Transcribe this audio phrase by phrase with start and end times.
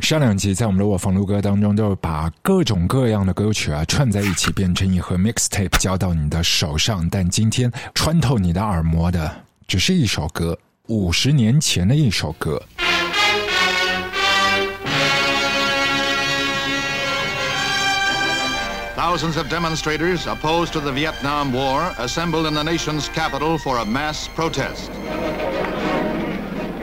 [0.00, 7.08] 上两集在我们的我房录歌当中，都是把各种各样的歌曲啊串在一起，变成一盒 mixtape 交到你的手上。
[7.08, 12.60] 但今天穿透你的耳膜的，只是一首歌，五十年前的一首歌。
[18.96, 24.28] Thousands of demonstrators opposed to the Vietnam War assembled in the nation's capital for a mass
[24.36, 24.90] protest.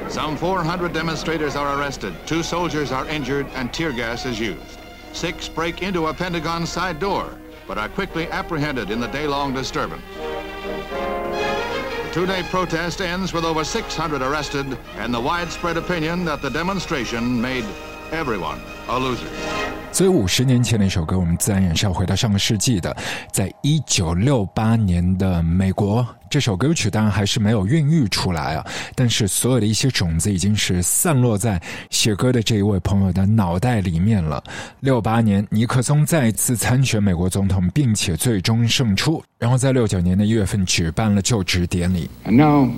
[0.10, 4.80] Some 400 demonstrators are arrested, two soldiers are injured, and tear gas is used.
[5.12, 7.38] Six break into a Pentagon side door,
[7.68, 10.04] but are quickly apprehended in the day-long disturbance.
[10.16, 17.39] The two-day protest ends with over 600 arrested and the widespread opinion that the demonstration
[17.39, 17.66] made
[18.12, 19.66] everyone a loser.
[19.91, 22.95] 所以五十年前的一首歌，我们自然也是要回到上个世纪的，
[23.32, 31.59] 在一九六八年的美国，这首歌曲当然还是没有孕育出来啊，但是所有的一些种子已经是散落在
[31.90, 34.44] 写歌的这一位朋友的脑袋里面了。
[34.81, 42.08] 六八年，尼克松再次参选美国总统，并且最终胜出，然后在六九年的一月份举办了就职典礼。
[42.23, 42.70] And now,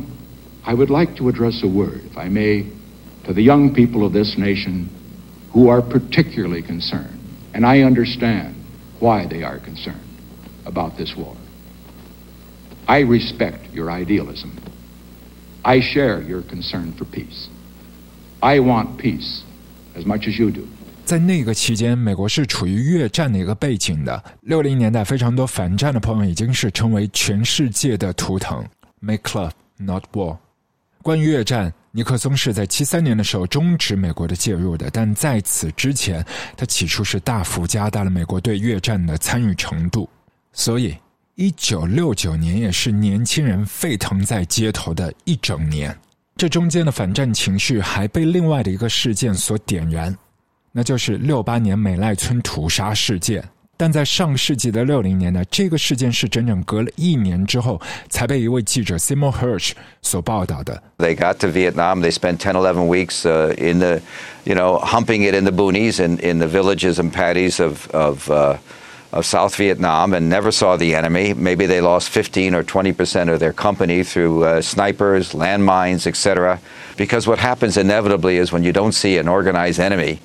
[0.64, 2.64] I would like to address a word, if I may,
[3.26, 4.86] to the young people of this nation.
[5.53, 7.19] who are particularly concerned,
[7.53, 8.55] and I understand
[8.99, 9.95] why they are concerned
[10.65, 11.37] about this war.
[12.87, 14.51] I respect your idealism.
[15.63, 17.49] I share your concern for peace.
[18.41, 19.43] I want peace
[19.97, 20.67] as much as you do.
[21.05, 24.23] 在那个期间，美国是处于越战的一个背景的。
[24.43, 28.65] 六零年代，非常多反战的朋友已经是成为全世界的图腾。
[29.01, 30.39] Make love, not war。
[31.03, 40.10] 关于越战， 尼克松是在七三年的时候终止美国的介入的，但在此之前，他起初是大幅加大了美国对越战的参与程度。
[40.54, 40.96] 所以，
[41.36, 45.94] 一九六九年也是年轻人沸腾在街头的一整年。
[46.38, 50.18] 这中间的反战情绪还被另外的一个事件所点燃，
[50.72, 53.44] 那就是六八年美赖村屠杀事件。
[53.79, 60.81] 但在上世纪的六零年代，这个事件是整整隔了一年之后才被一位记者 Seymour Hersh 所报道的。
[60.99, 62.01] They got to Vietnam.
[62.01, 64.01] They spent 10, 11 weeks uh, in the,
[64.45, 68.31] you know, humping it in the boonies and in the villages and paddies of of.
[68.31, 68.57] Uh,
[69.13, 71.35] of South Vietnam and never saw the enemy.
[71.35, 76.59] Maybe they lost 15 or 20 percent of their company through uh, snipers, landmines, etc.
[76.97, 80.19] Because what happens inevitably is when you don't see an organized enemy,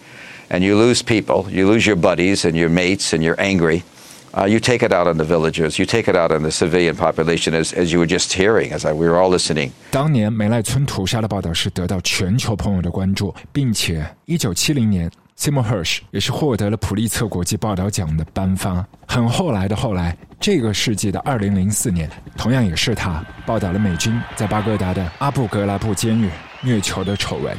[0.50, 3.84] and you lose people, you lose your buddies and your mates, and you're angry.
[4.32, 5.80] Uh, you take it out on the villagers.
[5.80, 8.86] You take it out on the civilian population, as, as you were just hearing, as
[8.86, 9.72] I, we were all listening.
[9.90, 18.86] 当年梅赖村屠杀的报道是得到全球朋友的关注，并且一九七零年，Seymour Hersh 也是获得了普利策国际报道奖的颁发。
[19.08, 26.30] 很后来的后来，这个世纪的二零零四年，同样也是他报道了美军在巴格达的阿布格拉布监狱
[26.62, 27.58] 虐囚的丑闻。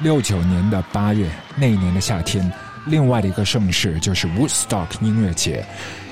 [0.00, 2.48] 六九年的八月，那一年的夏天，
[2.86, 5.66] 另外的一个盛事就是 Woodstock 音乐节，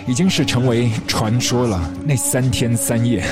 [0.09, 1.89] 已经是成为传说了。
[2.05, 3.25] 那三天三夜，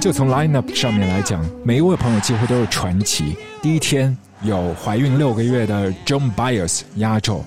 [0.00, 3.36] 就从 lineup 上面来讲，每一位朋友几乎都是传奇。
[3.60, 7.44] 第一天有怀孕六个月的 John Byers 压轴。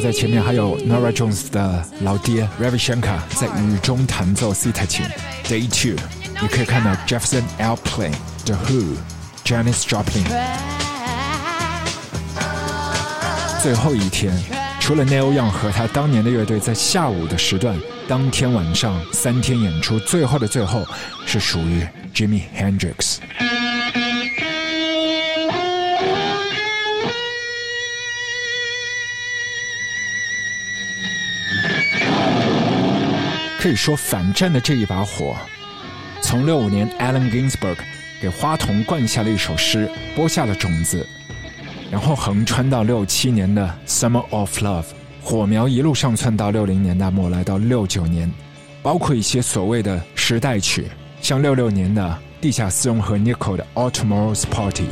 [0.00, 5.04] 在前面还有 Nora Jones 的老爹 Ravi Shankar 在雨中弹奏西塔琴。
[5.44, 5.96] Day Two，
[6.40, 8.14] 你可以看到 Jefferson Airplane、
[8.44, 8.96] The Who、
[9.44, 10.24] Janis Joplin。
[13.62, 14.32] 最后一天，
[14.78, 17.76] 除了 Neil Young 和他当年的乐队在下午的时段，
[18.06, 20.86] 当天晚上三天演出，最后的最后
[21.26, 23.16] 是属于 Jimmy Hendrix。
[33.58, 35.34] 可以说，反战的这一把火，
[36.22, 37.76] 从六五年 Allen Ginsberg
[38.22, 41.04] 给花童灌下了一首诗，播下了种子，
[41.90, 44.84] 然后横穿到六七年的 Summer of Love，
[45.20, 48.32] 火苗一路上窜到六零年代末，来到六九年，
[48.80, 50.86] 包括一些所谓的时代曲，
[51.20, 54.86] 像六六年的地下丝绒和 Nicole 的 All Tomorrow's Party。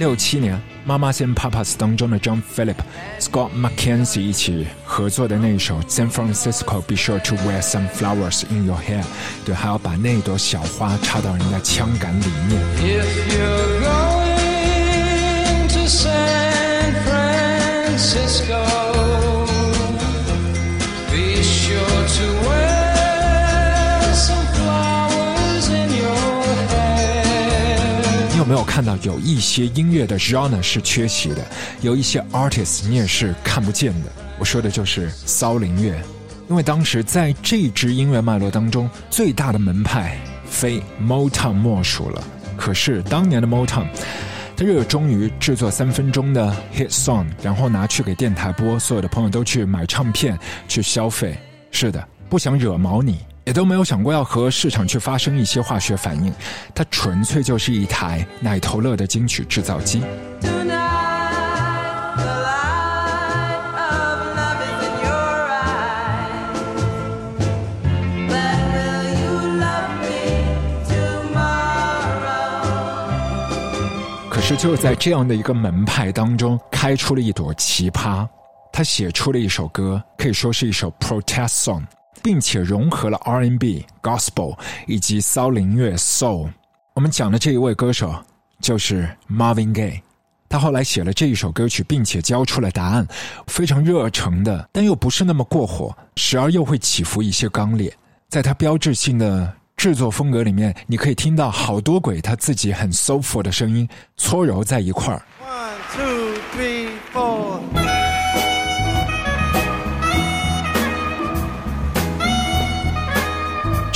[0.00, 2.76] 六七年，妈妈先 Papas 当中的 John Philip、
[3.20, 9.04] Scott McKenzie 一起合作的那一首 San Francisco，Be sure to wear some flowers in your hair。
[9.44, 12.58] 对，还要把那朵小花插到人家枪杆里面。
[12.78, 16.94] If you're going to San
[17.98, 18.79] Francisco,
[28.50, 31.36] 没有看到有一些音乐的 genre 是缺席的，
[31.82, 34.10] 有一些 artist 你也是看不见的。
[34.40, 35.94] 我说的就是骚灵乐，
[36.48, 42.20] 因为当时在这支音乐脉络当中，最大的门派非 Motown 莫属了。
[42.56, 43.86] 可是当年的 Motown，
[44.56, 50.36] 他热衷于制作三分钟的 hit song，然后拿去给电台播，所有的朋友都去买唱片
[50.66, 51.38] 去消费。
[51.70, 56.32] 是的，不想惹毛你，也都没有想过要和市场去发生一些化学反应，
[56.74, 60.02] 它纯粹就是一台奶头乐的金曲制造机。
[74.28, 78.26] 可是就在这样的一个门派当中，开出了一朵奇葩。
[78.72, 81.82] 他写出了一首歌，可以说是一首 protest song，
[82.22, 86.50] 并且融合了 R&B、Gospel 以及骚灵乐 Soul。
[86.94, 88.14] 我们讲的这一位歌手
[88.60, 90.00] 就是 Marvin Gaye。
[90.48, 93.06] 他后来写了这一首歌曲，并且交出了答案，
[93.46, 97.92] 非常热诚的，但又不是那么过火，时而又会起伏一些刚烈。
[98.28, 99.54] 在他标志性的。
[99.76, 103.88] 制作风格里面，你可以听到好多鬼他自己很 soulful 的声音
[104.18, 105.22] 搓揉在一块儿。
[105.42, 107.79] One two three four。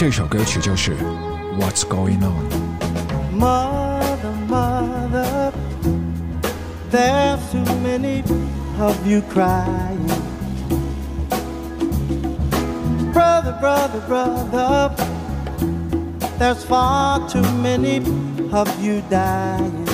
[0.04, 0.96] 这首歌曲就是
[1.60, 5.51] What's Going On。Mother, mother,
[6.90, 8.24] there's too many
[8.80, 10.07] of you crying.
[13.13, 14.96] Brother, brother, brother.
[16.38, 17.98] There's far too many
[18.54, 19.86] of you dying.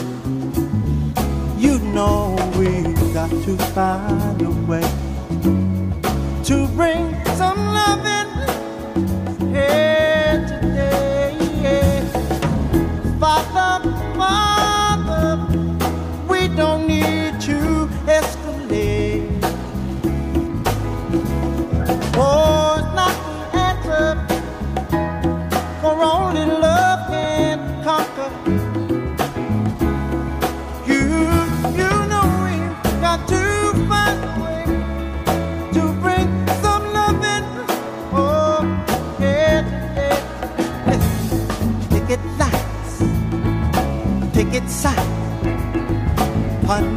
[1.57, 4.83] You know we've got to find a way
[6.43, 8.18] to bring some loving here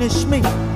[0.03, 0.72] punish me.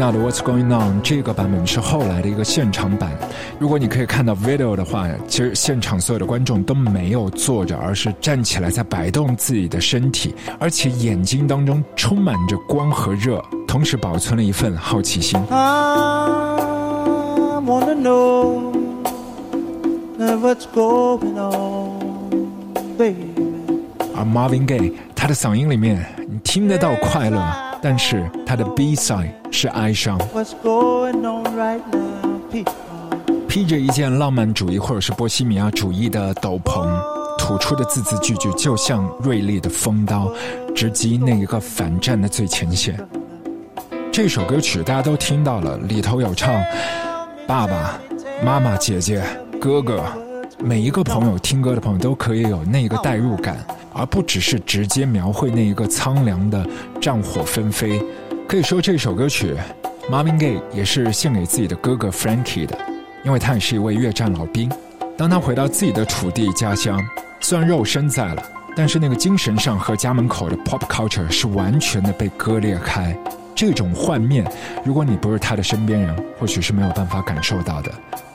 [0.00, 3.12] 到的 What's Going On 这个版本是后来的一个现场版。
[3.58, 15.38] 如果你可以看到 video 的话，其实现场所有的观众都没有坐着，而是站起来在摆动自己的身体，而且眼睛当中充满着光和热，同时保存了一份好奇心。
[15.50, 15.56] I
[17.62, 18.72] wanna know
[20.18, 22.00] uh, what's going on,
[22.96, 23.34] baby.
[24.16, 30.18] 而 Marvin Gaye 他的嗓音里面你听得到快乐，但是他的 B side 是哀伤。
[33.48, 36.88] 披着一件浪漫主义或者是波西米亚主义的斗篷，
[37.36, 40.32] 吐出的字字句句就像锐利的锋刀，
[40.74, 42.96] 直击那一个反战的最前线。
[44.12, 46.54] 这首歌曲大家都听到了，里头有唱
[47.46, 47.98] 爸爸
[48.44, 49.20] 妈妈、姐姐、
[49.60, 50.04] 哥哥，
[50.58, 53.56] 每一个朋友听歌的朋友都可以有那个代入感，
[53.92, 56.66] 而不只是直接描绘那一个苍凉的
[57.00, 58.02] 战火纷飞。
[58.48, 59.54] 可以说这首歌曲
[60.10, 62.76] ，Marvin Gaye 也是献给自己的哥哥 Frankie 的，
[63.24, 64.70] 因为他也是一位越战老兵。
[65.16, 67.00] 当他回到自己的土地家乡，
[67.40, 68.42] 虽然肉身在了，
[68.74, 73.16] 但是那个精神上和家门口的 pop culture 是完全的被割裂开。
[73.54, 74.42] 这种幻灭，
[74.84, 77.92] 如果你不是他的身边人，或许是没有办法感受到的。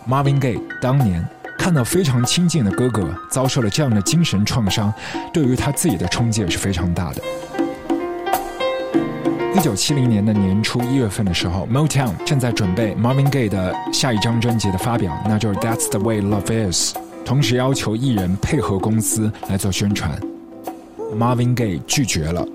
[0.07, 4.93] Marvin Gaye 当年看到非常亲近的哥哥遭受了这样的精神创伤，
[5.33, 7.21] 对于他自己的冲击也是非常大的。
[9.55, 16.93] 一九七零年的年初一月份的时候，Motown 正在准备 Marvin Gaye 的下一张专辑的发表，那就是《That's the Way Love Is》，
[17.23, 20.11] 同时要求艺人配合公司来做宣传。
[21.13, 22.45] Marvin Gaye 拒绝了，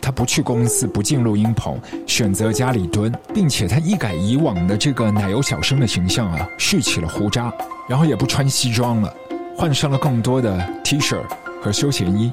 [0.00, 7.52] 他不去公司，不进录音棚，选择家里蹲，并且他一改以往的这个奶油小生的形象啊，蓄起了胡渣，
[7.88, 9.14] 然后也不穿西装了，
[9.56, 11.18] 换上了更多的 T 恤
[11.62, 12.32] 和休闲衣。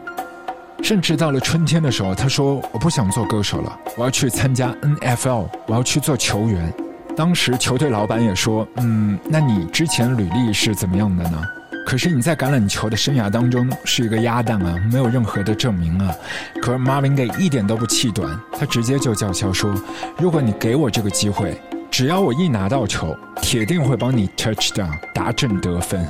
[0.83, 6.71] 甚至到了春天的时候，他说：“我不想做歌手了，我要去参加 NFL，我要去做球员。”
[7.17, 11.41] 当时球队老板也说：“嗯，那你之前履历是怎么样的呢？
[11.87, 16.13] 可是你在橄榄球的生涯当中是一个鸭蛋啊，没有任何的证明啊。”
[16.61, 19.73] 可是 Marvin Gaye 一点都不气短，他直接就叫嚣说
[20.19, 21.57] ：“如果你给我这个机会，
[21.89, 26.05] 只要我一拿到球，铁定会帮你 touchdown 达阵得分。”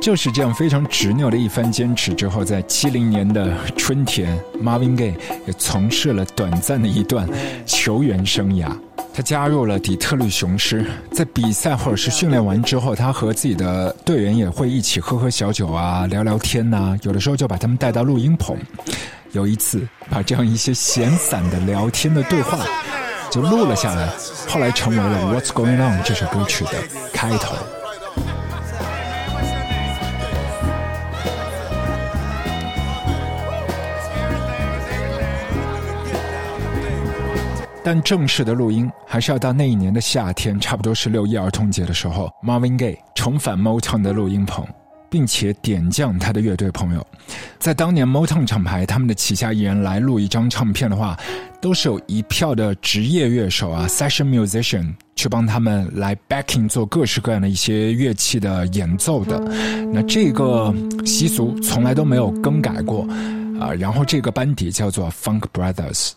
[0.00, 7.28] 就是这样非常执拗的一番坚持之后，在七零年的春天，Marvin Gaye 也从事了短暂的一段
[7.66, 8.68] 球员生涯。
[9.16, 18.54] 他加入了底特律雄狮，在比赛或者是训练完之后，他和自己的队员也会一起喝喝小酒啊，聊聊天呐、有的时候就把他们带到录音棚。
[19.32, 22.58] 有一次，把这样一些闲散的聊天的对话
[23.30, 24.06] 就录了下来，
[24.46, 26.72] 后来成为了《What's Going On》这首歌曲的
[27.14, 27.56] 开头。
[37.86, 44.66] 但正式的录音还是要到那一年的夏天，差不多是六一儿童节的时候，Marvin Gaye 重返 Motown 的录音棚，
[45.08, 47.06] 并且点将他的乐队朋友。
[47.60, 51.16] 在当年 Motown 厂牌他们的旗下艺人来录一张唱片的话，
[51.60, 59.38] 都是有一票的职业乐手啊，session musician 去帮他们来 backing 做各式各样的一些乐器的演奏的。
[59.92, 60.74] 那这个
[61.04, 63.06] 习俗从来都没有更改过
[63.60, 63.72] 啊。
[63.72, 66.12] 然后这个班底叫做 Funk Brothers。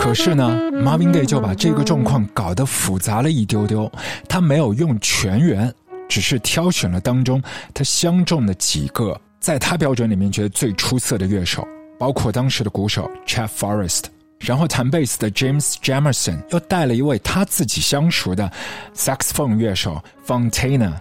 [0.00, 3.90] 可是呢，Marvin Gaye 就把这个状况搞得复杂了一丢丢。
[4.28, 5.72] 他没有用全员，
[6.08, 7.40] 只是挑选了当中
[7.72, 11.66] 他相中的几个，在他标准里面觉得最出色的乐手，
[11.98, 14.04] 包括当时的鼓手 Chad Forrest，
[14.40, 18.50] 然后弹贝斯的 James Jamerson，又带了一位他自己相熟的
[18.96, 20.92] saxophone 乐手 Fontana。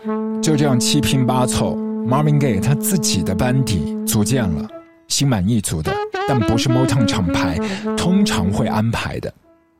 [0.42, 4.68] 就这样七拼八凑，Marvin Gaye 他自己的班底组建了。
[5.12, 5.94] 心满意足的，
[6.28, 7.60] 但不是 Motown 厂牌
[7.96, 9.32] 通常会安排的。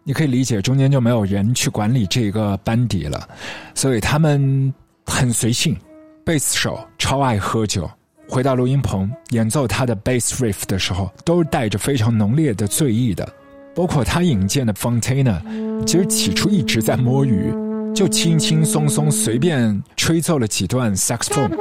[0.04, 3.28] 你可以理解，中间就没有人去管理这个班底了，
[3.74, 4.74] 所以他们
[5.06, 5.76] 很随性。
[6.24, 7.90] 贝斯手超爱喝酒，
[8.28, 13.28] 回到录音棚演奏他的 bass riff 的时候，都是带着非常浓烈的醉意的。
[13.74, 15.40] 包括他引荐的 Fontana，
[15.86, 17.52] 其实起初一直在摸鱼，
[17.94, 21.58] 就轻轻松松随便吹奏了几段 saxophone。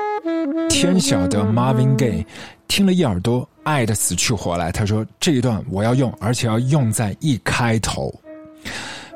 [0.69, 2.25] 天晓得 Marvin Gaye
[2.69, 4.71] 听了一耳朵，爱得死去活来。
[4.71, 8.15] 他说：“这一段我要用，而且要用在一开头。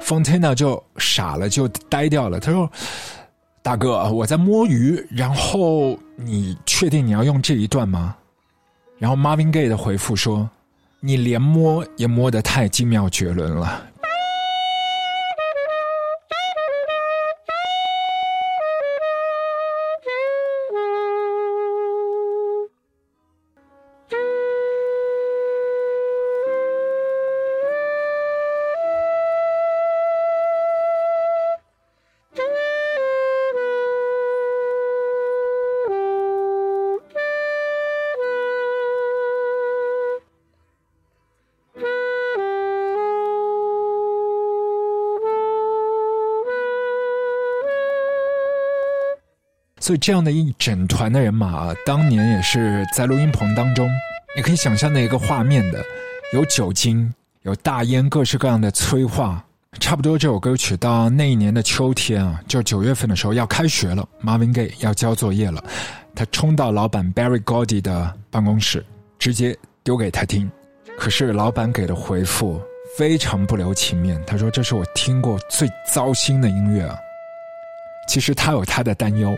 [0.02, 2.40] ”Fontana 就傻了，就呆掉了。
[2.40, 2.70] 他说
[3.62, 8.16] ：“大哥，我在摸鱼，然后你确定你要用这一段吗？”
[8.98, 10.48] 然后 Marvin Gaye 的回复说
[11.00, 13.82] ：“你连摸也摸得太精妙绝伦了。”
[49.84, 53.86] 所以这样的一整团的人马，当年也是在录音棚当中，
[54.34, 55.84] 你可以想象那一个画面的，
[56.32, 57.12] 有酒精，
[57.42, 59.44] 有大烟，各式各样的催化。
[59.78, 65.62] 差不多这首歌曲到那一年的秋天啊，就九月份的时候要开学了，Marvin Gaye 要交作业了，
[66.14, 68.82] 他冲到老板 Barry Gordy 的办公室，
[69.18, 70.50] 直接丢给他听。
[70.96, 72.58] 可是老板给的回复
[72.96, 76.96] 非常不留情面，他说：“这是我听过最糟心的音乐啊。”
[78.08, 79.36] 其实他有他的担忧，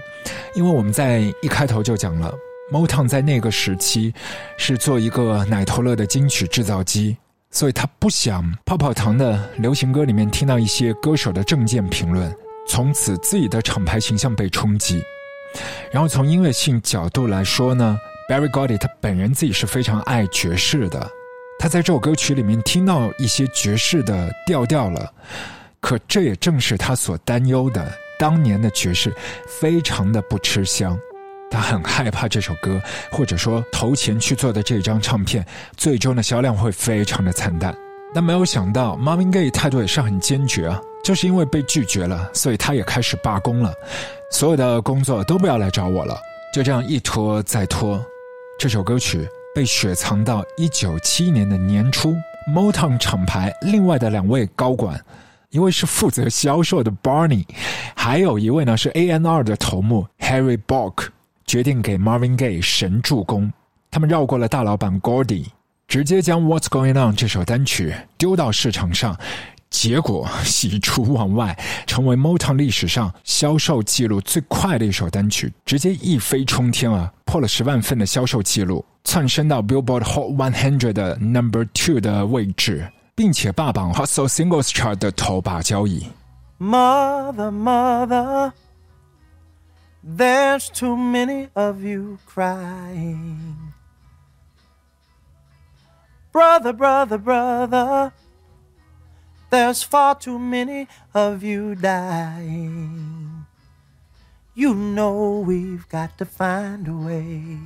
[0.55, 2.33] 因为我们在一开头就讲了
[2.73, 4.13] ，Motown 在那个时期
[4.57, 7.17] 是做一个奶头乐的金曲制造机。
[7.49, 12.31] 所以他不想泡泡糖的流行歌里面听到一些歌手的政见评论，
[12.69, 15.03] 从此自己的厂牌形象被冲击。
[15.91, 17.97] 然后从音乐性角度来说呢
[18.29, 21.09] ，Barry Gordy 他本人自己是非常爱爵士的，
[21.59, 25.11] 他在这首歌曲里面听到一些爵士的调调了。
[25.81, 29.15] 可这也正是他所担忧的，当年的爵士
[29.47, 30.99] 非常的不吃香。
[31.51, 32.81] 他很害怕这首歌，
[33.11, 35.47] 或者说投钱去做的这张唱片，
[35.77, 37.75] 最终的销量会非常的惨淡。
[38.15, 43.73] 但没有想到，Marvin Gaye 态度也是很坚决啊，就是因为被拒绝了，所以他也开始罢工了，
[44.31, 46.19] 所有的工作都不要来找我了。
[46.53, 48.05] 就这样一拖再拖，
[48.59, 52.15] 这首歌曲被雪藏到一九七一年的年初。
[52.53, 54.99] Motown 厂牌另外的两位高管，
[55.51, 57.45] 一位是负责销售的 Barney，
[57.95, 61.09] 还有一位呢是 A&R 的头目 Harry Bock。
[61.47, 63.53] 决定给 Marvin Gaye 神助攻，
[63.89, 65.45] 他们绕过了大老板 Gordy，
[65.87, 69.17] 直接将 What's Going On 这首单曲丢到市场上，
[69.71, 86.12] 结果喜出望外，成为 Motown 历史上销售记录最快的一首单曲，直接一飞冲天啊，破了十万份的销售记录，窜升到 Billboard Hot 100的 Number Two 的位置，并且霸榜 Hot Soul Singles Chart 的头把交椅。
[86.60, 88.54] Mother, mother.
[90.04, 93.74] There's too many of you crying.
[96.32, 98.12] Brother, brother, brother,
[99.50, 103.46] there's far too many of you dying.
[104.56, 107.58] You know we've got to find a way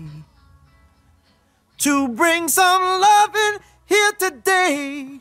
[1.77, 5.19] to bring some loving here today.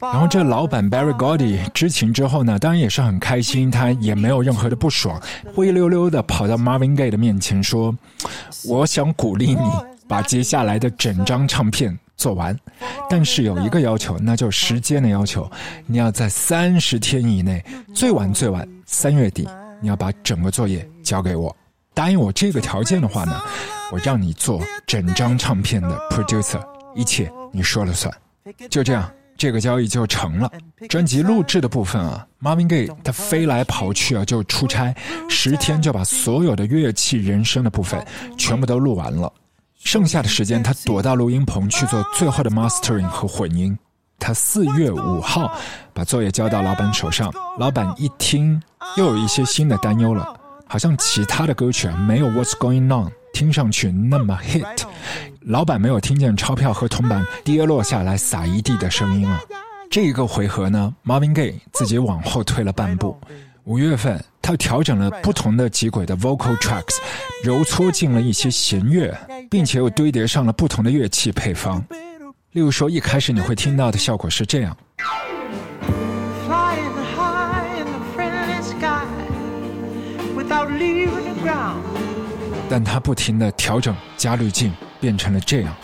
[0.00, 5.20] 然后这老板 Barry Gordy 知情之后呢，当然也是很开心，他也没有任何的不爽，
[5.54, 7.92] 灰溜溜的跑到 Marvin Gaye 的面前说
[8.64, 9.70] ：“我想鼓励你
[10.06, 12.56] 把接下来的整张唱片做完，
[13.10, 15.50] 但是有一个要求，那就是时间的要求，
[15.86, 19.48] 你要在三十天以内，最晚最晚三月底，
[19.80, 21.54] 你要把整个作业交给我。
[21.92, 23.40] 答应我这个条件的话呢，
[23.90, 26.62] 我让你做整张唱片的 producer，
[26.94, 28.12] 一切你说了算。
[28.70, 30.50] 就这样。”这个交易就成了。
[30.88, 34.92] 专辑录制的部分啊，Marvin Gaye 他飞来跑去啊，就出差
[35.28, 38.04] 十天，就把所有的乐器人声的部分
[38.36, 39.32] 全部都录完了。
[39.76, 43.78] 剩下的时间，他躲到录音棚去做最后的 mastering 和混音。
[44.18, 45.56] 他四月五号
[45.94, 48.60] 把作业交到老板手上，老板一听，
[48.96, 54.82] 又有一些新的担忧了，好像其他的歌曲啊没有 What's Going On 听上去那么 hit。
[55.40, 59.40] 老板没有听见钞票和铜板跌落下来撒一地的声音啊！
[59.90, 63.18] 这一个回合呢，Marvin Gaye 自己往后退了半步。
[63.64, 66.96] 五月份，他调整了不同的几轨的 vocal tracks，
[67.42, 69.16] 揉搓进了一些弦乐，
[69.50, 71.82] 并且又堆叠上了不同的乐器配方。
[72.52, 74.76] 例如说，一开始你会听到的效果是这样，
[82.68, 84.72] 但他不停的调整加滤镜。
[85.00, 85.74] 变成了这样。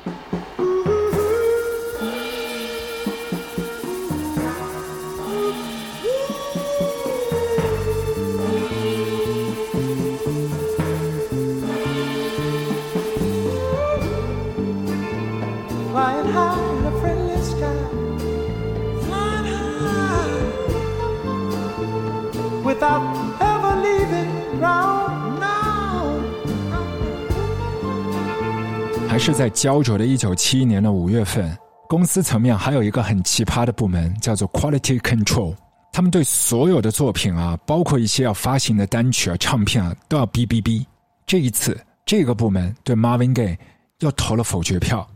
[29.15, 31.57] 还是在焦灼的1971年的五月份，
[31.89, 35.55] 公司层面还有一个很奇葩的部门，叫做 Quality Control。
[35.93, 40.85] 他们对所有的作品啊，包括一些要发行的单曲啊、唱片啊，都要哔哔哔。
[41.27, 43.57] 这一次，这个部门对 Marvin Gaye
[44.01, 45.09] 又投了否决票。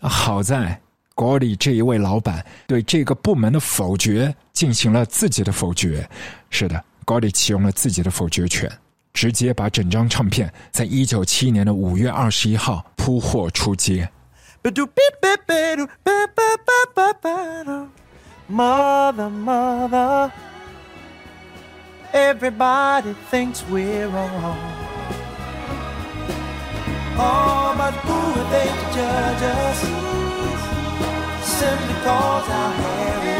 [0.00, 0.80] 好在
[1.16, 6.08] Gordy 这一位老板对这个部门的否决进行了自己的否决。
[6.50, 8.70] 是的，Gordy 启用了自己的否决权。
[9.15, 14.09] 直接把整张唱片在一九七一年的五月二十一号铺货出街。
[18.49, 20.29] Mother, mother,
[22.13, 24.57] Everybody thinks we're wrong.
[27.17, 29.79] Oh, but who are they to judge us?
[31.47, 33.34] Simply cause our hair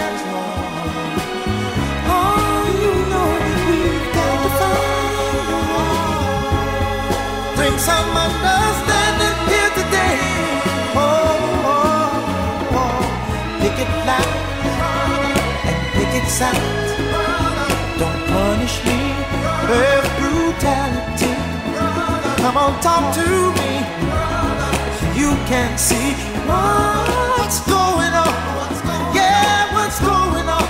[25.79, 26.15] see
[26.49, 28.33] what's going on.
[29.15, 30.66] Yeah, what's going on?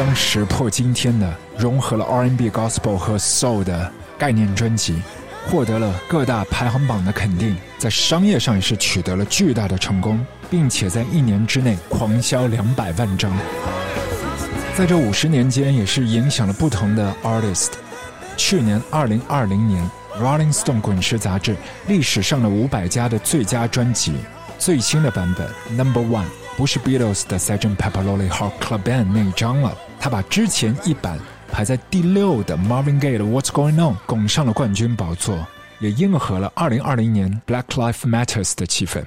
[0.00, 5.02] 张石破惊天的融合了 R&B、Gospel 和 Soul 的概念专辑，
[5.46, 13.30] 获得了各大排行榜的肯定，在商业上也是取得了巨大的成功，并且在一年之内狂销两百万张。
[14.74, 17.72] 在这五十年间，也是影响了不同的 artist。
[18.38, 19.84] 去年二零二零年，
[20.18, 21.54] 《Rolling Stone》滚石杂志
[21.88, 24.14] 历史上的五百家的最佳专辑
[24.58, 26.24] 最新的版本 Number One。
[26.56, 27.76] 不是 Beatles 的 Sgt.
[27.76, 31.18] Pepper Lonely Heart Club Band 那一张了，他把之前一版
[31.52, 35.46] 排在第六的 Marvin Gaye 的 What's Going On 拱上了冠军宝座，
[35.78, 39.04] 也应和了2020年 Black Lives Matters 的气氛。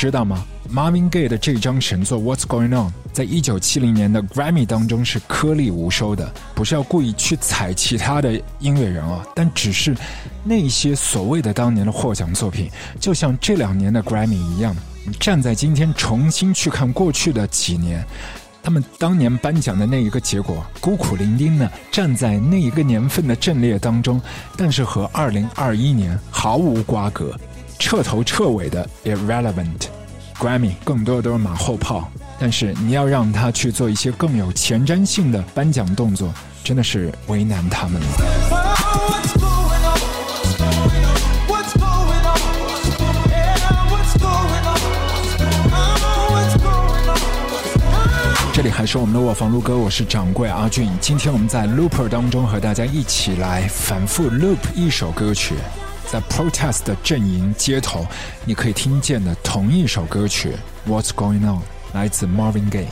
[0.00, 9.94] 知道吗？Marvin Gaye 的这张神作《What's Going On》在一九七零年的 Grammy 当中是颗粒无收的，不是要故意去踩其他的音乐人啊，但只是
[10.42, 14.74] 那些所谓的当年的获奖作品，就像这两年的 Grammy 一样，
[15.18, 18.02] 站在今天重新去看过去的几年。
[18.62, 24.18] 他们当年颁奖的那一个结果，孤苦伶仃呢，站在那一个年份的阵列当中，
[24.56, 27.38] 但是和二零二一年毫无瓜葛。
[27.80, 29.88] 彻头彻尾的 irrelevant。
[30.38, 38.06] Grammy 更多的都是马后炮，但是你要让他去做一些更有前瞻性的颁奖动作，真的是为难他们了。
[48.52, 50.90] 这里还是我们的卧房录歌，我是掌柜阿俊。
[51.00, 55.54] 今天我们在 Looper 当中和大家一起来反复 loop 一首歌曲，
[56.10, 58.04] 在 Protest 的阵营街头，
[58.44, 60.54] 你可以听见的同一首歌曲
[60.88, 61.60] What's Going On，
[61.92, 62.86] 来自 Marvin Gaye。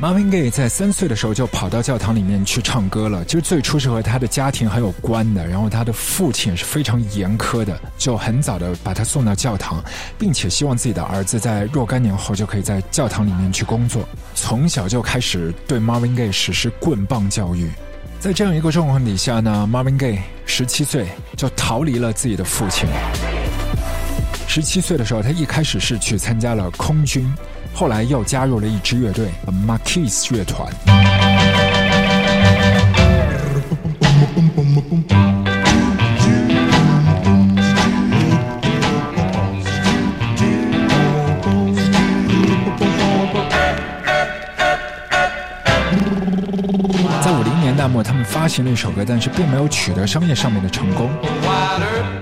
[0.00, 9.84] Marvin Gaye 在三岁的时候就跑到教堂里面去唱歌了，其实最初是和他的家庭还有关的，然后他的父亲是非常严苛的，就很早的把他送到教堂，
[10.16, 17.70] 并且希望自己的儿子在若干年后就可以在教堂里面去工作，从小就开始对 Marvin Gaye 实施棍棒教育。
[18.20, 22.88] 在这样一个状况底下呢，Marvin Gaye 十七岁就逃离了自己的父亲。
[24.48, 27.32] 十七岁的时候，他一开始是去参加了空军，
[27.72, 30.68] 后来又加入了一支乐队 Marquis 乐团。
[48.02, 51.10] 他们发行了一首歌，但是并没有取得商业上面的成功，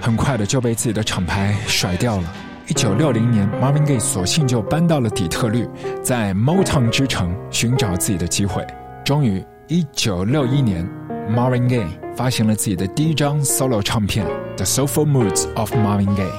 [0.00, 2.32] 很快的就被自己的厂牌甩掉了。
[2.68, 5.68] 一九六零年，Marvin Gaye 索性就搬到了底特律，
[6.02, 8.66] 在 Motown 之城寻找自己的机会。
[9.04, 10.84] 终于，一九六一年
[11.30, 11.86] ，Marvin Gaye
[12.16, 16.30] 发行了自己的第一张 solo 唱片《The Soulful Moods of Marvin Gaye》，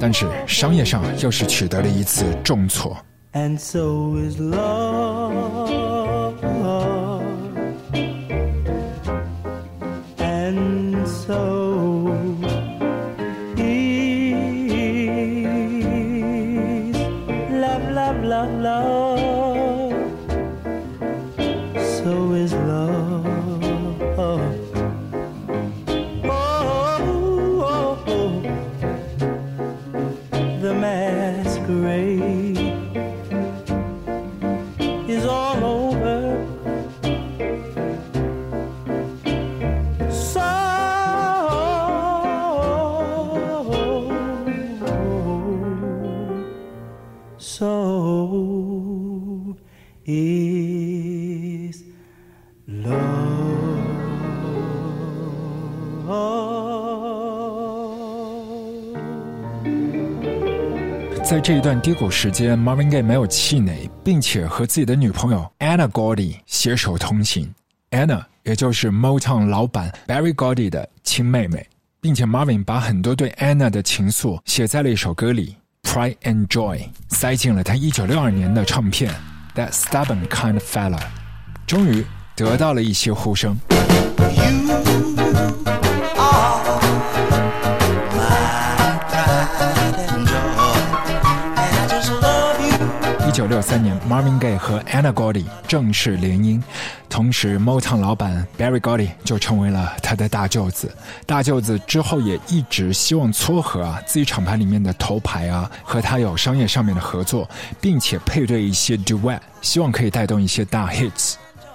[0.00, 2.96] 但是商业上又是取得了一次重挫。
[3.34, 4.77] And so is love.
[61.48, 67.50] 这一段低谷时间，Marvin Gaye 没有气馁，并且和自己的女朋友 Anna Gordy 携手同行。
[67.90, 71.66] Anna 也就是 Motown 老板 Barry Gordy 的亲妹妹，
[72.02, 75.56] 并且 Marvin 把很多对 Anna 的情愫写在了一首歌里，
[75.90, 79.10] 《Pride and Joy》，塞进了他1962年的唱片
[79.58, 80.98] 《That Stubborn Kind of Fella》，
[81.66, 82.04] 终于
[82.36, 83.58] 得到了一些呼声。
[84.18, 85.87] You
[93.38, 96.60] 九六三年，Marvin Gaye 和 Anna g o r d y 正式联姻，
[97.08, 100.92] 同时 Motown 老板 Barry g o r d y 就成为了他的大舅子。
[101.24, 107.48] 大舅子之后也一直希望撮合啊自己厂牌里面的头牌啊，和他有商业上面的合作，
[107.80, 111.34] 并且配对一些 duet，希望可以带动一些大 hits。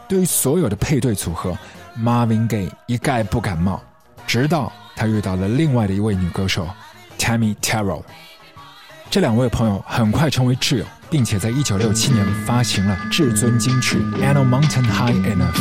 [0.09, 1.57] 对于所有的配对组合
[1.97, 3.79] ，Marvin Gaye 一概不感冒，
[4.27, 6.67] 直到他遇到了另外的一位女歌手
[7.17, 8.01] Tammy Terrell。
[9.09, 15.53] 这两位朋友很快成为挚友，并且在一九六七年发行了至尊金曲《Ain't No Mountain High Enough》。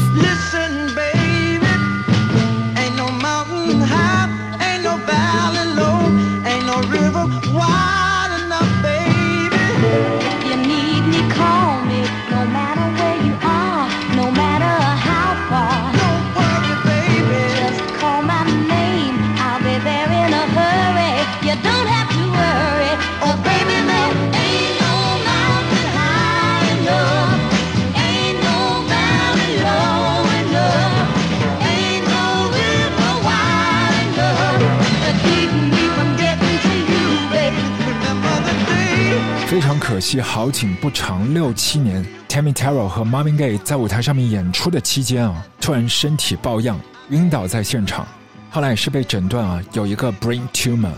[39.92, 48.08] 可惜，好景不长，六七年，Tammy Terrell 和 Marvin Gaye 在舞台上面演出的期间啊，突然身体抱恙，晕倒在现场，
[48.48, 50.94] 后来是被诊断啊有一个 brain tumor，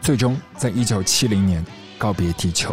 [0.00, 1.66] 最终在一九七零年
[1.98, 2.72] 告别地球。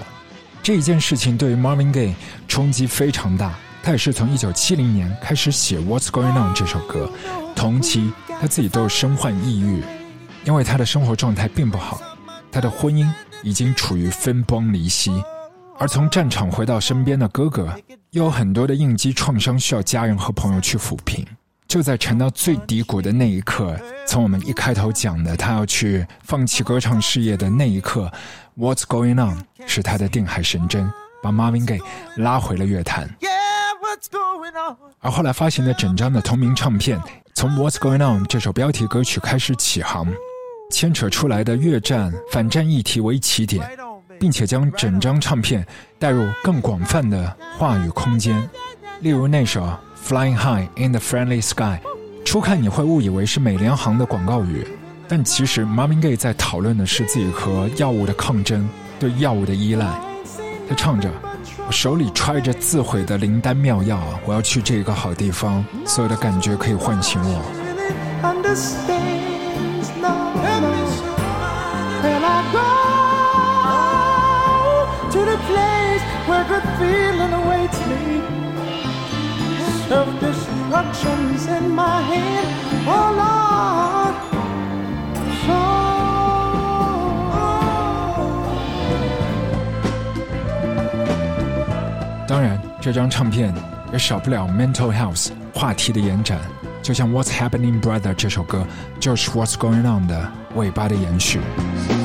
[0.61, 2.13] 这一件事情对于 Marvin Gaye
[2.47, 7.09] 冲击非常大，他也是从一九七零年开始写《What's Going On》这首歌，
[7.55, 9.81] 同期他自己都身患抑郁，
[10.45, 11.99] 因为他的生活状态并不好，
[12.53, 13.09] 他的婚姻
[13.41, 15.11] 已经处于分崩离析，
[15.79, 17.73] 而从战场回到身边的哥哥，
[18.11, 21.25] 又有很多的应激创伤需要家人和朋友去抚平。
[21.67, 28.11] 就在沉到最低谷的那一刻，从我们一开头讲的他要去放弃歌唱事业的那一刻
[28.55, 30.87] ，What's Going On 是他的定海神针，
[31.23, 31.81] 把 Marvin Gaye
[32.17, 33.09] 拉回了乐坛。
[34.99, 37.01] 而后来发行的整张的同名唱片，
[37.33, 40.05] 从《What's Going On》这首标题歌曲开始起航，
[40.73, 43.63] 牵扯出来的越战、反战议题为起点，
[44.19, 45.63] 并且将整张唱片
[45.99, 48.49] 带入更广泛的话语空间，
[49.01, 49.63] 例如那首
[50.03, 51.61] 《Flying High in the Friendly Sky》，
[52.25, 54.67] 初看你会误以为是美联航的广告语，
[55.07, 58.67] 但其实 Marvin Gaye 在讨论的是自己和药物的抗争，
[58.99, 59.85] 对药物的依赖。
[60.67, 61.07] 他唱着
[61.67, 69.22] ：“我手里揣着自毁的灵丹妙药，我要去这个好地方，所有的感觉可以唤醒我。
[81.62, 82.46] in my hand.
[82.86, 84.14] Oh Lord,
[85.46, 85.52] so.
[92.26, 93.54] 当然，这张唱片
[93.92, 96.38] 也少不了 mental health 话题的延展，
[96.82, 98.66] 就像《What's Happening, Brother》这首歌
[99.00, 101.40] 就是 What's Going On 的尾巴的延续。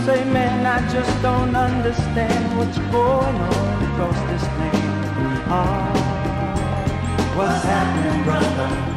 [0.05, 4.73] Say, man, I just don't understand what's going on across this land.
[5.49, 5.91] Ah,
[7.35, 8.96] what's happening, brother?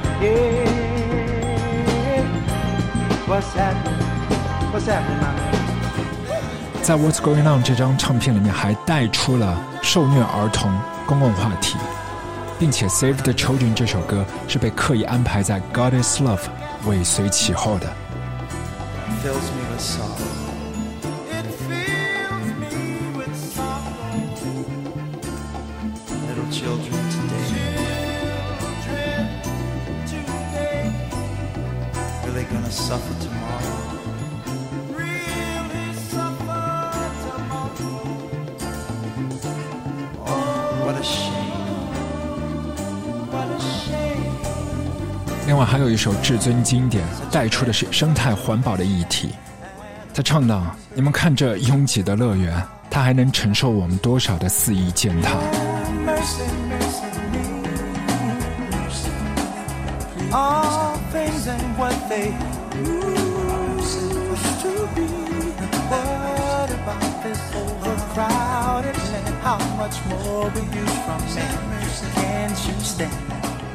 [6.84, 10.72] 在《What's Going On》这张唱片里面，还带出了受虐儿童
[11.06, 11.78] 公共话题，
[12.60, 16.38] 并且《Save the Children》这首歌是被刻意安排在《God Is Love》
[16.90, 17.88] 尾随其后的。
[45.82, 49.34] 有一首至尊经典，带出的是生态环保的议题。
[50.14, 50.64] 他唱道
[50.94, 55.32] ：“你们看这拥挤的乐园，它还能承受我们多少的肆意践踏？”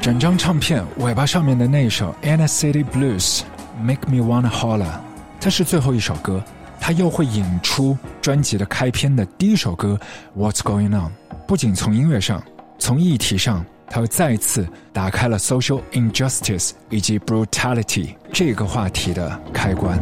[0.01, 3.41] 整张唱片尾巴上面的那一首《Inner City Blues》
[3.81, 4.99] ，Make Me Wanna Holler，
[5.41, 6.41] 它是最后一首歌，
[6.79, 9.99] 它又会引出专辑的开篇的第一首歌
[10.41, 11.09] 《What's Going On》。
[11.45, 12.41] 不仅从音乐上，
[12.79, 19.99] 从议题上，它又再次打开了 social injustice 以及 brutality 这个话题的开关。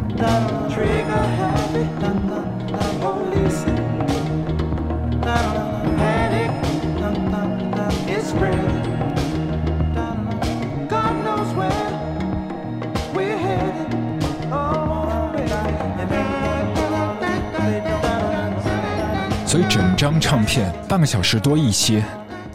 [19.75, 22.01] 整张唱片半个小时多一些，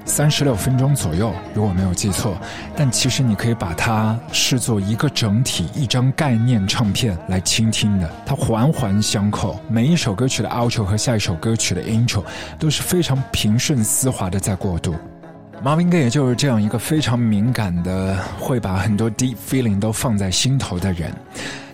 [0.06, 2.35] 三十六分钟左右，如果没有记错。
[2.74, 8.11] 但其实你可以把它视作一个整体，一张概念唱片来倾听的。
[8.24, 12.24] 它环环相扣，每一首歌曲的 outro 和下一首歌曲的 intro
[12.59, 14.94] 都是非常平顺丝滑的在过渡。
[15.62, 21.12] Marvin Gaye 也就是这样一个非常敏感的，会把很多 deep feeling 都放在心头的人。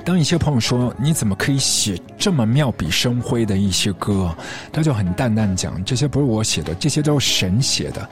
[0.07, 4.33] 当一些朋友说你怎么可以写这么妙笔生辉的一些歌，
[4.73, 8.09] 他就很淡淡讲这些不是我写的，这些都是神写的，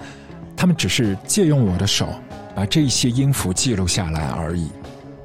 [0.57, 2.09] 他们只是借用我的手
[2.53, 4.69] 把这些音符记录下来而已。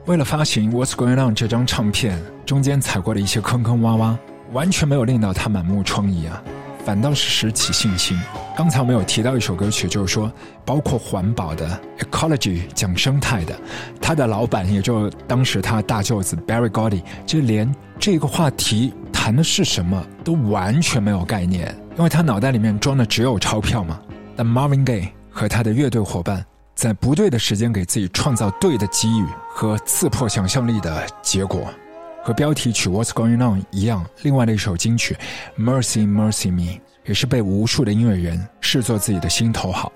[0.05, 4.15] 为了发行《What's Going On》这张唱片，中间踩过的一些坑坑洼洼，
[4.51, 6.39] 完全没有令到他满目疮痍啊，
[6.85, 8.15] 反倒是拾起信心。
[8.59, 10.29] 刚才我们有提到一首歌曲，就是说
[10.65, 13.57] 包括环保的 ecology 讲生态的，
[14.01, 23.97] 他的老板也就当时他大舅子 Barry Gordy，就连这个话题谈的是什么都完全没有概念，因为他脑袋里面装的只有钞票嘛。
[24.35, 26.45] 但 Marvin Gaye 和他的乐队伙伴
[26.75, 31.73] 在不对的时间给自己创造对的机遇和刺破想象力的结果，
[32.21, 35.15] 和标题曲《What's Going On》一样，另外的一首金曲
[35.63, 36.73] 《Mercy Mercy Me》
[37.09, 39.91] 也是被无数的音乐人视作自己的心头好。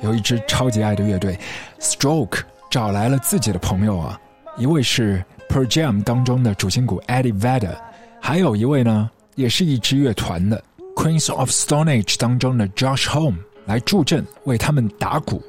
[0.00, 1.38] 有一支超级爱的乐队
[1.78, 4.18] Stroke 找来了自己的朋友啊，
[4.56, 7.76] 一位是 Pearl Jam 当中的主心骨 Eddie Vedder，
[8.18, 10.64] 还有一位呢，也是一支乐团的
[10.96, 15.42] Queens of Stone Age 当中的 Josh Home 来助阵为他们打鼓，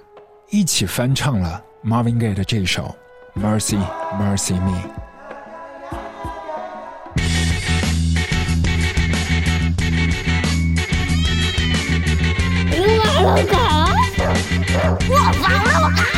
[0.50, 2.94] 一起翻唱了 Marvin Gaye 的这首
[3.36, 3.80] Mercy
[4.20, 5.05] Mercy Me。
[13.26, 13.96] 你玩了？
[15.08, 16.15] 我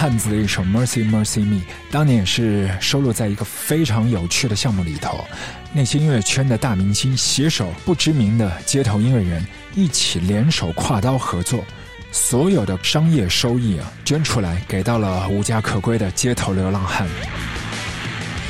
[0.00, 1.56] 汉字的一首《Mercy Mercy Me》，
[1.90, 5.22] 当年也是收录在一个非常有趣的项目里头。
[5.74, 11.62] 那些音乐圈的大明星携手不知名的街头音乐人一起联手跨刀合作，
[12.10, 17.06] 所有的商业收益啊捐出来，给到了无家可归的街头流浪汉。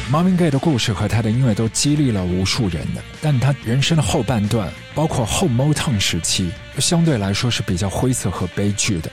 [0.08, 9.10] Marvin Gaye 的故事和他的音乐都激励了无数人的，但他人生的后半段，包括后 Motown 时期，相对来说是比较灰色和悲剧的。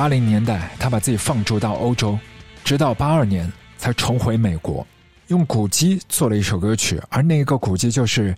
[0.00, 2.18] 八零年代，他把自己放逐到欧洲，
[2.64, 4.86] 直到八二年才重回美国，
[5.26, 8.34] 用鼓机做了一首歌曲，而那个鼓机就是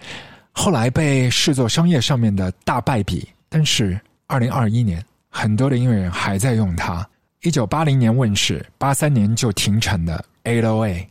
[0.50, 3.28] 后来被视作商业上面的大败笔。
[3.48, 3.96] 但是
[4.26, 5.00] 二零二一年，
[5.30, 7.08] 很多的音乐人还在用它。
[7.42, 11.08] 一九八零年问世，八三年就停产的 Eight O A。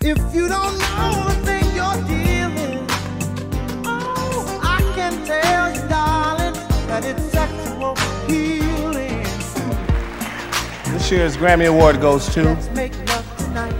[0.00, 2.23] If you don't know the thing you're dealing,
[6.93, 7.95] that it's sexual
[8.27, 9.23] healing.
[10.93, 13.73] This year's Grammy Award goes to Let's make love tonight.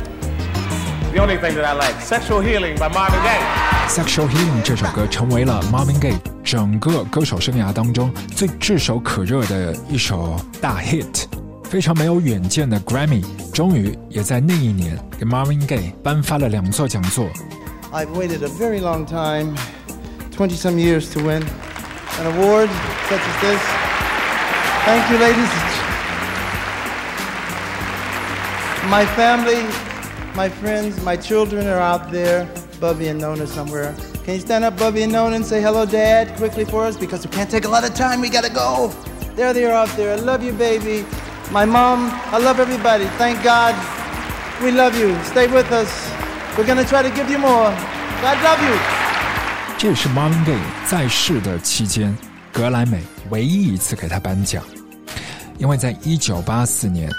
[1.13, 3.87] the only thing that I like Sexual Healing by Marvin Gaye.
[3.87, 11.25] Sexual Healing 这首歌成为了 Marvin Gaye 整个歌手生涯当中最炙手可热的一首大 hit。
[11.63, 17.27] 非常没有远见的 Grammy 终于也在那一年给 Marvin Gaye 颁发了两座讲座。
[17.91, 19.55] I've waited a very long time,
[20.35, 21.43] 20 some years, to win
[22.19, 22.69] an award
[23.13, 23.61] such as this.
[24.85, 25.53] Thank you, ladies.
[28.89, 29.61] My family,
[30.35, 32.47] my friends, my children are out there.
[32.79, 33.93] Bubby and Nona somewhere.
[34.23, 36.95] Can you stand up, Bubby and Nona, and say hello, Dad, quickly for us?
[36.95, 38.21] Because we can't take a lot of time.
[38.21, 38.93] We gotta go.
[39.35, 40.13] There they are out there.
[40.13, 41.05] I love you, baby.
[41.51, 43.05] My mom, I love everybody.
[43.17, 43.75] Thank God.
[44.63, 45.17] We love you.
[45.23, 45.89] Stay with us.
[46.57, 47.71] We're gonna try to give you more.
[48.21, 48.77] God love you.
[49.77, 52.13] 这也是 Marvin Gaye 在世的期间，
[52.54, 54.62] 格莱美唯一一次给他颁奖，
[55.58, 57.10] 因为在1984年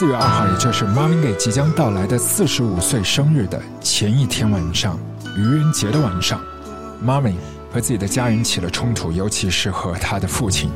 [0.00, 4.98] 4月2号，也就是 Marvin Gaye 即将到来的45岁生日的前一天晚上，
[5.36, 6.40] 愚人节的晚上
[7.04, 7.34] ，Marvin
[7.70, 10.70] 和自己的家人起了冲突，尤其是和他的父亲。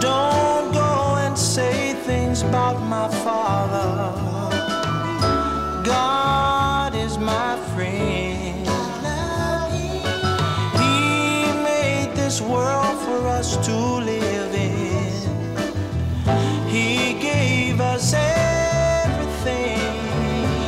[0.00, 3.43] Don't go and say things about my father.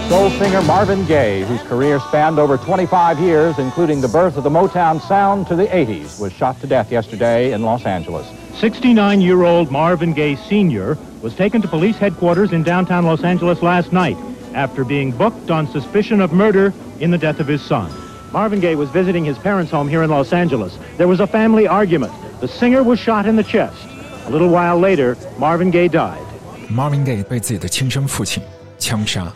[0.09, 4.49] Soul singer Marvin Gaye, whose career spanned over 25 years, including the birth of the
[4.49, 8.27] Motown sound to the 80s, was shot to death yesterday in Los Angeles.
[8.55, 10.97] 69 year old Marvin Gaye Sr.
[11.21, 14.17] was taken to police headquarters in downtown Los Angeles last night
[14.53, 17.91] after being booked on suspicion of murder in the death of his son.
[18.31, 20.77] Marvin Gaye was visiting his parents' home here in Los Angeles.
[20.97, 22.13] There was a family argument.
[22.39, 23.87] The singer was shot in the chest.
[24.25, 26.25] A little while later, Marvin Gaye died.
[26.69, 28.41] Marvin Gaye 被自己的亲生父亲
[28.77, 29.31] 枪杀，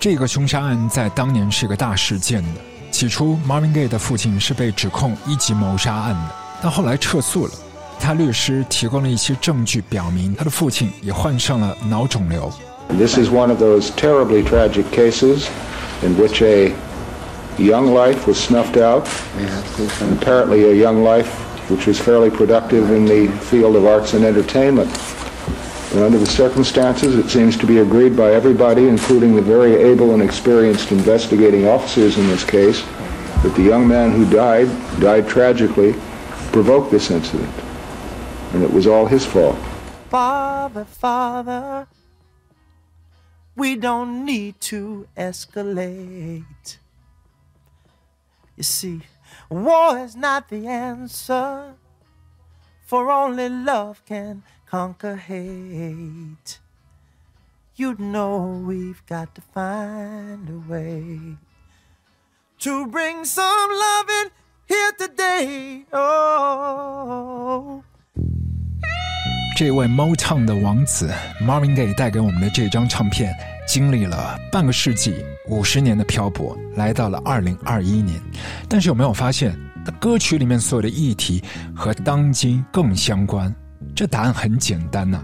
[0.00, 2.48] 这个凶杀案在当年是个大事件的。
[2.90, 7.52] 起初，Marvin Gaye 的父亲是被指控一级谋杀案的，但后来撤诉了。
[7.98, 12.52] 他律师提供了一些证据，表明他的父亲也患上了脑肿瘤。
[12.88, 15.46] This is one of those terribly tragic cases
[16.02, 16.72] in which a
[17.58, 19.06] young life was snuffed out,
[19.38, 21.28] and apparently a young life
[21.70, 24.90] which was fairly productive in the field of arts and entertainment.
[25.97, 30.13] But under the circumstances, it seems to be agreed by everybody, including the very able
[30.13, 32.83] and experienced investigating officers in this case,
[33.41, 34.67] that the young man who died,
[34.99, 35.95] died tragically,
[36.51, 37.51] provoked this incident.
[38.53, 39.57] And it was all his fault.
[40.11, 41.87] Father, Father,
[43.55, 46.77] we don't need to escalate.
[48.55, 49.01] You see,
[49.49, 51.73] war is not the answer,
[52.85, 56.59] for only love can conquer hate.
[57.75, 61.37] You know we've got to find a way
[62.59, 64.31] to bring some loving
[64.67, 65.85] here today.
[65.91, 67.81] Oh.
[69.55, 71.09] 这位 Motown 的王子
[71.41, 73.33] Marvin Gaye 带给我们的这张唱片，
[73.67, 78.21] 经历了半个世纪、五十年的漂泊，来到了二零二一年。
[78.67, 79.57] 但是有没有发现，
[79.99, 81.43] 歌曲里面所有的议题
[81.75, 83.51] 和当今更相关？
[83.97, 85.23] 这答案很简单呐、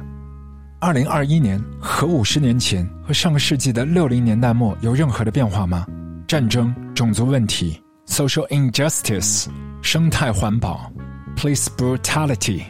[0.79, 5.85] 二零二一年和五十年前和上个世纪的六零年代末有任何的变化吗？
[6.27, 9.45] 战争、种族问题、social injustice、
[9.83, 10.91] 生态环保、
[11.37, 12.63] police brutality、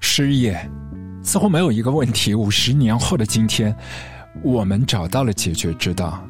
[0.00, 0.58] 失业，
[1.22, 3.76] 似乎没有一个问题，五十年后的今天，
[4.42, 6.26] 我们找到了解决之道。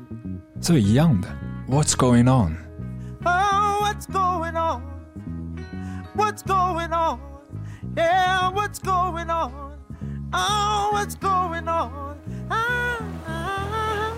[0.61, 1.29] 这一样的
[1.69, 4.83] ，What's going on？What's going on?
[6.17, 7.21] What's going on?
[7.97, 9.53] Yeah, what's going on?
[10.33, 12.17] Oh, what's going on?
[12.51, 14.13] Ah, ah, ah.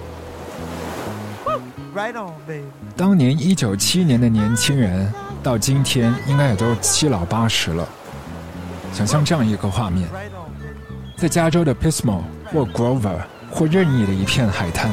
[1.45, 1.61] Woo.
[1.95, 2.64] Right on, baby.
[2.97, 5.12] 当年一九七年的年轻人，
[5.43, 7.87] 到今天应该也都七老八十了。
[8.93, 10.09] 想象这样一个画面.
[11.16, 13.18] 在加州的 Pismo 或 Grover
[13.51, 14.91] 或任意的一片海滩，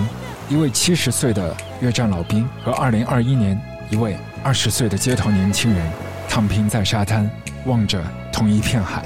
[0.49, 3.57] 一位七十岁的越战老兵和二零二一年
[3.89, 5.89] 一位二十岁的街头年轻人
[6.27, 7.29] 躺平在沙滩，
[7.65, 8.03] 望着
[8.34, 9.05] 同一片海。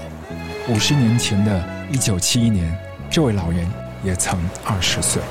[0.69, 2.75] 五十年前的一九七一年，
[3.11, 3.69] 这位老人
[4.03, 5.21] 也曾二十岁。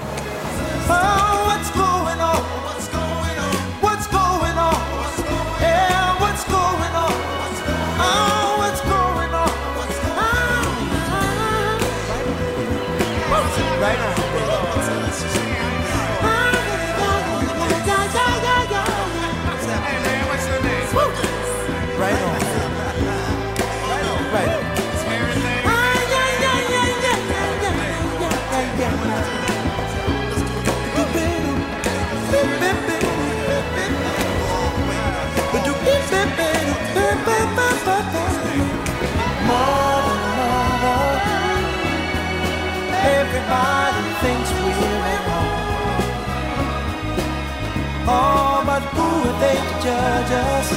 [49.86, 50.68] Judge us?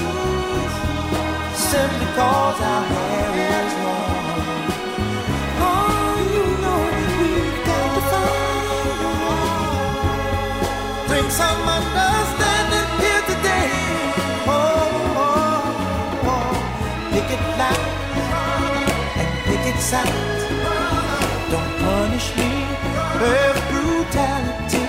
[1.69, 4.37] Simply cause our hair is long.
[5.67, 6.79] Oh, you know
[7.17, 9.35] we've got to find a.
[11.09, 13.69] Bring some understanding here today.
[14.55, 16.51] Oh, oh, oh.
[17.13, 17.85] Pick it loud
[19.21, 20.19] and pick it sound.
[21.51, 22.51] Don't punish me
[23.21, 24.85] with brutality.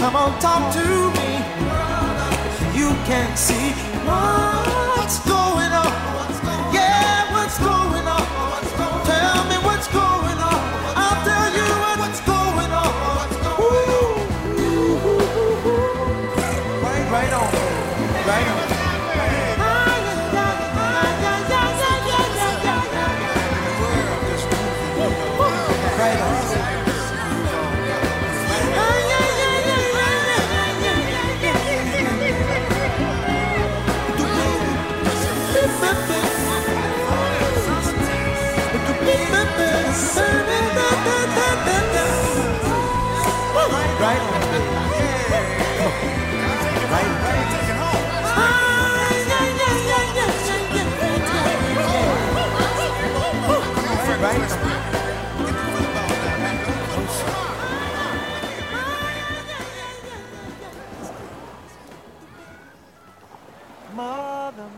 [0.00, 0.84] Come on, talk to
[1.16, 1.25] me.
[2.86, 3.72] You can't see
[4.06, 5.92] what's going on.
[6.72, 7.95] Yeah, what's going on?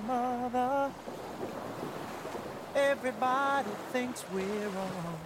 [0.07, 0.91] Mother,
[2.75, 5.19] everybody thinks we're wrong.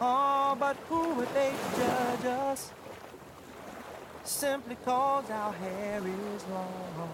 [0.00, 2.70] Oh, but who would they judge us?
[4.24, 7.10] Simply cause our hair is long.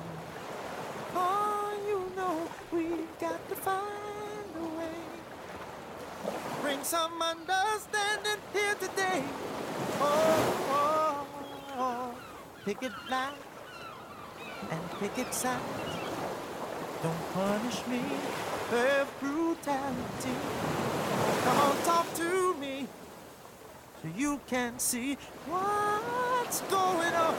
[1.15, 4.99] Oh, you know we've got to find a way.
[6.63, 9.25] Bring some understanding here today.
[10.01, 11.27] Oh, oh,
[11.77, 11.79] oh.
[11.79, 12.15] oh.
[12.65, 13.48] pick it loud
[14.72, 15.62] and pick it sound.
[17.02, 18.02] Don't punish me
[18.72, 20.36] with brutality.
[21.44, 22.88] Come on, talk to me
[24.02, 25.18] so you can see
[25.48, 27.36] what's going on.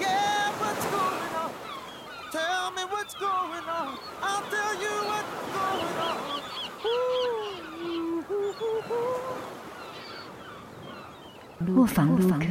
[0.00, 1.52] Yeah, what's going on?
[2.32, 3.98] Tell me what's going on.
[4.22, 6.18] I'll tell you what's going on.
[6.86, 9.18] Ooh, ooh, ooh, ooh.
[11.66, 12.44] 卧房录客。